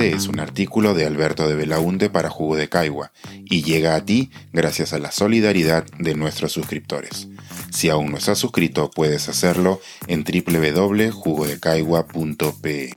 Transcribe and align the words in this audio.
Es 0.00 0.28
un 0.28 0.40
artículo 0.40 0.94
de 0.94 1.04
Alberto 1.04 1.46
de 1.46 1.54
Belaunte 1.54 2.08
para 2.08 2.30
Jugo 2.30 2.56
de 2.56 2.70
Caigua 2.70 3.12
y 3.44 3.62
llega 3.62 3.94
a 3.94 4.02
ti 4.02 4.30
gracias 4.50 4.94
a 4.94 4.98
la 4.98 5.12
solidaridad 5.12 5.84
de 5.98 6.14
nuestros 6.14 6.52
suscriptores. 6.52 7.28
Si 7.70 7.90
aún 7.90 8.10
no 8.10 8.16
estás 8.16 8.38
suscrito, 8.38 8.90
puedes 8.90 9.28
hacerlo 9.28 9.78
en 10.06 10.24
www.jugodecaigua.pe. 10.24 12.94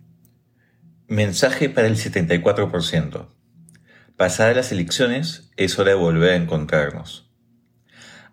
Mensaje 1.10 1.70
para 1.70 1.88
el 1.88 1.98
74%. 1.98 3.28
Pasadas 4.16 4.56
las 4.56 4.72
elecciones, 4.72 5.52
es 5.58 5.78
hora 5.78 5.90
de 5.90 5.98
volver 5.98 6.32
a 6.32 6.38
encontrarnos. 6.38 7.30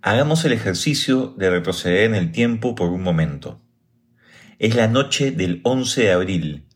Hagamos 0.00 0.44
el 0.44 0.52
ejercicio 0.52 1.34
de 1.36 1.50
retroceder 1.50 2.04
en 2.04 2.14
el 2.14 2.30
tiempo 2.30 2.76
por 2.76 2.90
un 2.90 3.02
momento. 3.02 3.60
Es 4.60 4.76
la 4.76 4.86
noche 4.86 5.32
del 5.32 5.60
11 5.64 6.02
de 6.02 6.12
abril, 6.12 6.69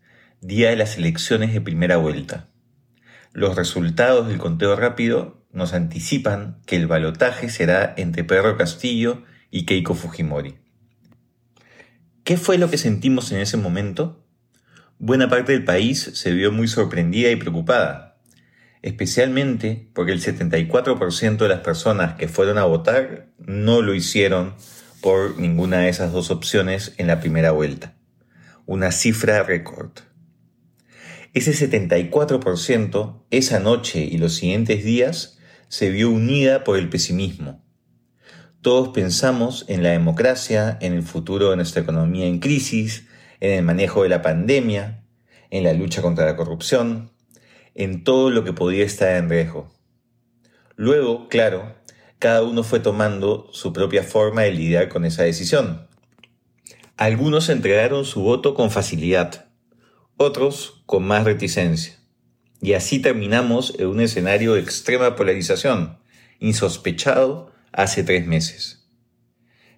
día 0.45 0.69
de 0.69 0.77
las 0.77 0.98
elecciones 0.98 1.55
de 1.55 1.62
primera 1.62 1.97
vuelta. 1.97 2.48
Los 3.33 3.57
resultados 3.57 4.29
del 4.29 4.37
conteo 4.37 4.77
rápido 4.77 5.43
nos 5.53 5.73
anticipan 5.73 6.61
que 6.67 6.77
el 6.77 6.87
balotaje 6.87 7.48
será 7.48 7.95
entre 7.97 8.25
Pedro 8.25 8.59
Castillo 8.59 9.23
y 9.51 9.65
Keiko 9.65 9.95
Fujimori. 9.95 10.57
¿Qué 12.25 12.37
fue 12.37 12.59
lo 12.59 12.69
que 12.69 12.77
sentimos 12.77 13.33
en 13.33 13.41
ese 13.41 13.57
momento? 13.57 14.23
Buena 14.98 15.30
parte 15.30 15.53
del 15.53 15.65
país 15.65 16.11
se 16.12 16.33
vio 16.33 16.53
muy 16.53 16.69
sorprendida 16.69 17.31
y 17.31 17.37
preocupada, 17.37 18.19
especialmente 18.83 19.89
porque 19.95 20.12
el 20.12 20.20
74% 20.20 21.39
de 21.39 21.48
las 21.48 21.61
personas 21.61 22.17
que 22.17 22.29
fueron 22.29 22.59
a 22.59 22.65
votar 22.65 23.29
no 23.39 23.81
lo 23.81 23.95
hicieron 23.95 24.56
por 25.01 25.39
ninguna 25.39 25.79
de 25.79 25.89
esas 25.89 26.12
dos 26.12 26.31
opciones 26.31 26.92
en 26.98 27.06
la 27.06 27.20
primera 27.20 27.53
vuelta. 27.53 27.95
Una 28.67 28.92
cifra 28.92 29.42
récord. 29.42 29.92
Ese 31.35 31.51
74% 31.51 33.25
esa 33.31 33.59
noche 33.59 34.05
y 34.05 34.19
los 34.19 34.35
siguientes 34.35 34.85
días 34.85 35.37
se 35.67 35.91
vio 35.91 36.11
unida 36.11 36.63
por 36.63 36.79
el 36.79 36.89
pesimismo. 36.89 37.61
Todos 38.63 38.91
pensamos 38.91 39.65
en 39.67 39.83
la 39.83 39.91
democracia, 39.91 40.79
en 40.81 40.93
el 40.93 41.03
futuro 41.03 41.51
de 41.51 41.57
nuestra 41.57 41.83
economía 41.83 42.27
en 42.27 42.39
crisis, 42.39 43.09
en 43.41 43.51
el 43.51 43.65
manejo 43.65 44.05
de 44.05 44.11
la 44.11 44.23
pandemia, 44.23 45.05
en 45.51 45.65
la 45.65 45.73
lucha 45.73 46.03
contra 46.03 46.25
la 46.25 46.37
corrupción, 46.37 47.11
en 47.75 48.05
todo 48.05 48.31
lo 48.31 48.45
que 48.45 48.53
podía 48.53 48.85
estar 48.85 49.17
en 49.17 49.29
riesgo. 49.29 49.75
Luego, 50.77 51.29
claro, 51.29 51.75
cada 52.21 52.45
uno 52.45 52.62
fue 52.62 52.79
tomando 52.79 53.49
su 53.51 53.73
propia 53.73 54.05
forma 54.05 54.43
de 54.43 54.53
lidiar 54.53 54.89
con 54.89 55.05
esa 55.05 55.25
decisión. 55.25 55.89
Algunos 56.97 57.49
entregaron 57.49 58.05
su 58.05 58.23
voto 58.23 58.55
con 58.55 58.71
facilidad, 58.71 59.49
otros 60.17 60.83
con 60.87 61.07
más 61.07 61.25
reticencia. 61.25 61.98
Y 62.61 62.73
así 62.73 62.98
terminamos 62.98 63.75
en 63.79 63.89
un 63.89 64.01
escenario 64.01 64.55
de 64.55 64.61
extrema 64.61 65.17
polarización, 65.17 65.98
insospechado 66.41 67.53
hace 67.73 68.05
tres 68.05 68.27
meses. 68.27 68.89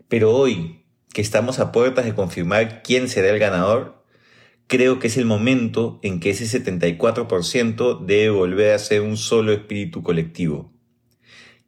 Pero 0.08 0.32
hoy, 0.32 0.84
que 1.12 1.22
estamos 1.22 1.58
a 1.58 1.72
puertas 1.72 2.04
de 2.04 2.14
confirmar 2.14 2.82
quién 2.82 3.08
será 3.08 3.30
el 3.30 3.38
ganador, 3.38 4.04
creo 4.66 4.98
que 4.98 5.08
es 5.08 5.16
el 5.16 5.24
momento 5.24 5.98
en 6.02 6.20
que 6.20 6.30
ese 6.30 6.44
74% 6.44 8.04
debe 8.04 8.30
volver 8.30 8.72
a 8.72 8.78
ser 8.78 9.00
un 9.00 9.16
solo 9.16 9.52
espíritu 9.52 10.02
colectivo. 10.02 10.72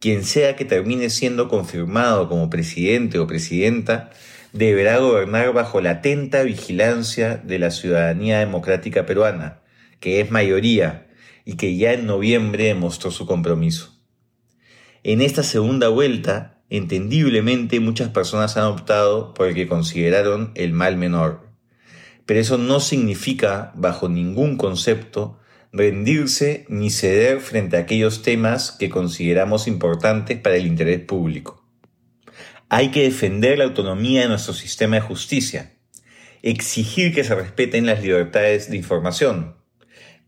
Quien 0.00 0.22
sea 0.22 0.54
que 0.54 0.64
termine 0.64 1.10
siendo 1.10 1.48
confirmado 1.48 2.28
como 2.28 2.50
presidente 2.50 3.18
o 3.18 3.26
presidenta, 3.26 4.10
deberá 4.58 4.98
gobernar 4.98 5.52
bajo 5.52 5.80
la 5.80 5.90
atenta 5.90 6.42
vigilancia 6.42 7.36
de 7.36 7.60
la 7.60 7.70
ciudadanía 7.70 8.40
democrática 8.40 9.06
peruana, 9.06 9.60
que 10.00 10.20
es 10.20 10.32
mayoría 10.32 11.06
y 11.44 11.54
que 11.54 11.76
ya 11.76 11.92
en 11.92 12.06
noviembre 12.06 12.64
demostró 12.64 13.12
su 13.12 13.24
compromiso. 13.24 13.94
En 15.04 15.22
esta 15.22 15.44
segunda 15.44 15.88
vuelta, 15.88 16.60
entendiblemente 16.70 17.78
muchas 17.78 18.08
personas 18.08 18.56
han 18.56 18.64
optado 18.64 19.32
por 19.32 19.46
el 19.46 19.54
que 19.54 19.68
consideraron 19.68 20.50
el 20.56 20.72
mal 20.72 20.96
menor. 20.96 21.48
Pero 22.26 22.40
eso 22.40 22.58
no 22.58 22.80
significa, 22.80 23.72
bajo 23.76 24.08
ningún 24.08 24.56
concepto, 24.56 25.38
rendirse 25.72 26.66
ni 26.68 26.90
ceder 26.90 27.40
frente 27.40 27.76
a 27.76 27.80
aquellos 27.80 28.22
temas 28.22 28.72
que 28.72 28.90
consideramos 28.90 29.68
importantes 29.68 30.36
para 30.38 30.56
el 30.56 30.66
interés 30.66 31.00
público. 31.00 31.57
Hay 32.70 32.90
que 32.90 33.04
defender 33.04 33.56
la 33.56 33.64
autonomía 33.64 34.20
de 34.20 34.28
nuestro 34.28 34.52
sistema 34.52 34.96
de 34.96 35.02
justicia, 35.02 35.72
exigir 36.42 37.14
que 37.14 37.24
se 37.24 37.34
respeten 37.34 37.86
las 37.86 38.02
libertades 38.02 38.70
de 38.70 38.76
información, 38.76 39.56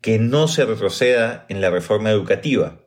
que 0.00 0.18
no 0.18 0.48
se 0.48 0.64
retroceda 0.64 1.44
en 1.50 1.60
la 1.60 1.68
reforma 1.68 2.10
educativa. 2.10 2.80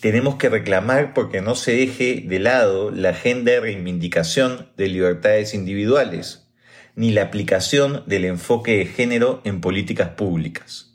Tenemos 0.00 0.34
que 0.34 0.48
reclamar 0.48 1.14
porque 1.14 1.42
no 1.42 1.54
se 1.54 1.76
deje 1.76 2.24
de 2.26 2.40
lado 2.40 2.90
la 2.90 3.10
agenda 3.10 3.52
de 3.52 3.60
reivindicación 3.60 4.72
de 4.76 4.88
libertades 4.88 5.54
individuales, 5.54 6.48
ni 6.96 7.12
la 7.12 7.22
aplicación 7.22 8.02
del 8.06 8.24
enfoque 8.24 8.78
de 8.78 8.86
género 8.86 9.42
en 9.44 9.60
políticas 9.60 10.08
públicas. 10.10 10.85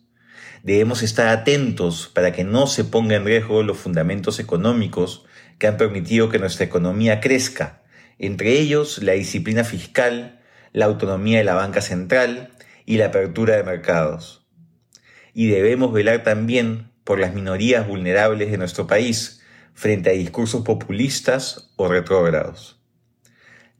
Debemos 0.63 1.01
estar 1.01 1.27
atentos 1.27 2.11
para 2.13 2.31
que 2.31 2.43
no 2.43 2.67
se 2.67 2.83
ponga 2.83 3.15
en 3.15 3.25
riesgo 3.25 3.63
los 3.63 3.79
fundamentos 3.79 4.39
económicos 4.39 5.25
que 5.57 5.65
han 5.65 5.77
permitido 5.77 6.29
que 6.29 6.37
nuestra 6.37 6.65
economía 6.65 7.19
crezca, 7.19 7.81
entre 8.19 8.59
ellos 8.59 9.01
la 9.01 9.13
disciplina 9.13 9.63
fiscal, 9.63 10.39
la 10.71 10.85
autonomía 10.85 11.39
de 11.39 11.43
la 11.45 11.55
banca 11.55 11.81
central 11.81 12.51
y 12.85 12.97
la 12.97 13.07
apertura 13.07 13.55
de 13.55 13.63
mercados. 13.63 14.45
Y 15.33 15.47
debemos 15.47 15.93
velar 15.93 16.21
también 16.21 16.91
por 17.03 17.19
las 17.19 17.33
minorías 17.33 17.87
vulnerables 17.87 18.51
de 18.51 18.57
nuestro 18.57 18.85
país 18.85 19.41
frente 19.73 20.11
a 20.11 20.13
discursos 20.13 20.63
populistas 20.63 21.73
o 21.75 21.87
retrógrados. 21.87 22.79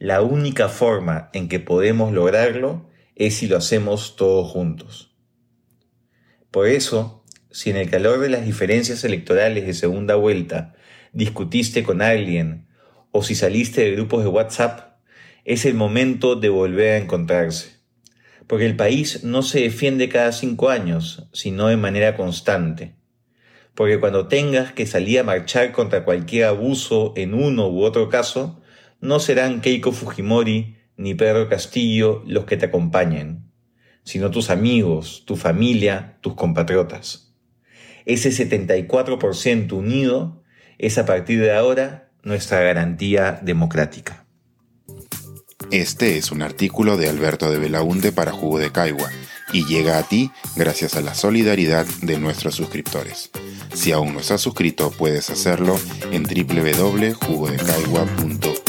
La 0.00 0.20
única 0.20 0.68
forma 0.68 1.30
en 1.32 1.48
que 1.48 1.60
podemos 1.60 2.12
lograrlo 2.12 2.90
es 3.14 3.36
si 3.36 3.46
lo 3.46 3.56
hacemos 3.56 4.16
todos 4.16 4.50
juntos. 4.50 5.11
Por 6.52 6.68
eso, 6.68 7.24
si 7.50 7.70
en 7.70 7.76
el 7.76 7.88
calor 7.88 8.20
de 8.20 8.28
las 8.28 8.44
diferencias 8.44 9.02
electorales 9.04 9.66
de 9.66 9.72
segunda 9.72 10.16
vuelta 10.16 10.74
discutiste 11.12 11.82
con 11.82 12.02
alguien 12.02 12.68
o 13.10 13.22
si 13.22 13.34
saliste 13.34 13.80
de 13.80 13.92
grupos 13.92 14.22
de 14.22 14.28
WhatsApp, 14.28 14.98
es 15.46 15.64
el 15.64 15.72
momento 15.72 16.36
de 16.36 16.50
volver 16.50 16.92
a 16.92 16.98
encontrarse. 16.98 17.80
Porque 18.46 18.66
el 18.66 18.76
país 18.76 19.24
no 19.24 19.42
se 19.42 19.60
defiende 19.60 20.10
cada 20.10 20.30
cinco 20.32 20.68
años, 20.68 21.26
sino 21.32 21.68
de 21.68 21.78
manera 21.78 22.16
constante. 22.18 22.96
Porque 23.74 23.98
cuando 23.98 24.28
tengas 24.28 24.72
que 24.72 24.84
salir 24.84 25.20
a 25.20 25.24
marchar 25.24 25.72
contra 25.72 26.04
cualquier 26.04 26.44
abuso 26.44 27.14
en 27.16 27.32
uno 27.32 27.68
u 27.68 27.82
otro 27.82 28.10
caso, 28.10 28.60
no 29.00 29.20
serán 29.20 29.62
Keiko 29.62 29.92
Fujimori 29.92 30.76
ni 30.98 31.14
Pedro 31.14 31.48
Castillo 31.48 32.22
los 32.26 32.44
que 32.44 32.58
te 32.58 32.66
acompañen, 32.66 33.51
sino 34.04 34.30
tus 34.30 34.50
amigos, 34.50 35.24
tu 35.26 35.36
familia, 35.36 36.18
tus 36.20 36.34
compatriotas. 36.34 37.34
Ese 38.04 38.30
74% 38.30 39.72
unido 39.72 40.42
es 40.78 40.98
a 40.98 41.06
partir 41.06 41.40
de 41.40 41.52
ahora 41.52 42.10
nuestra 42.22 42.60
garantía 42.60 43.40
democrática. 43.42 44.26
Este 45.70 46.18
es 46.18 46.32
un 46.32 46.42
artículo 46.42 46.96
de 46.96 47.08
Alberto 47.08 47.48
de 47.50 47.58
Belaunde 47.58 48.12
para 48.12 48.32
Jugo 48.32 48.58
de 48.58 48.72
Caigua 48.72 49.08
y 49.52 49.64
llega 49.64 49.98
a 49.98 50.02
ti 50.02 50.32
gracias 50.56 50.96
a 50.96 51.00
la 51.00 51.14
solidaridad 51.14 51.86
de 52.02 52.18
nuestros 52.18 52.56
suscriptores. 52.56 53.30
Si 53.72 53.92
aún 53.92 54.14
no 54.14 54.20
estás 54.20 54.40
suscrito, 54.40 54.90
puedes 54.90 55.30
hacerlo 55.30 55.78
en 56.10 56.24
www.jugodecaigua.com. 56.24 58.61